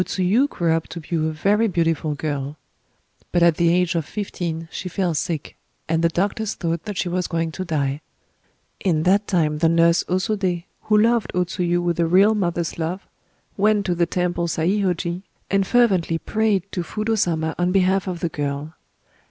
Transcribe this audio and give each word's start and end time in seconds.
O 0.01 0.03
Tsuyu 0.03 0.47
grew 0.47 0.73
up 0.73 0.87
to 0.87 0.99
be 0.99 1.15
a 1.15 1.19
very 1.29 1.67
beautiful 1.67 2.15
girl; 2.15 2.57
but 3.31 3.43
at 3.43 3.57
the 3.57 3.71
age 3.71 3.93
of 3.93 4.03
fifteen 4.03 4.67
she 4.71 4.89
fell 4.89 5.13
sick, 5.13 5.55
and 5.87 6.03
the 6.03 6.09
doctors 6.09 6.55
thought 6.55 6.85
that 6.85 6.97
she 6.97 7.07
was 7.07 7.27
going 7.27 7.51
to 7.51 7.63
die. 7.63 8.01
In 8.83 9.03
that 9.03 9.27
time 9.27 9.59
the 9.59 9.69
nurse 9.69 10.03
O 10.09 10.15
Sodé, 10.15 10.63
who 10.85 10.97
loved 10.97 11.29
O 11.35 11.45
Tsuyu 11.45 11.83
with 11.83 11.99
a 11.99 12.07
real 12.07 12.33
mother's 12.33 12.79
love, 12.79 13.05
went 13.57 13.85
to 13.85 13.93
the 13.93 14.07
temple 14.07 14.47
Saihōji, 14.47 15.21
and 15.51 15.67
fervently 15.67 16.17
prayed 16.17 16.63
to 16.71 16.81
Fudō 16.81 17.15
Sama 17.15 17.53
on 17.59 17.71
behalf 17.71 18.07
of 18.07 18.21
the 18.21 18.29
girl. 18.29 18.73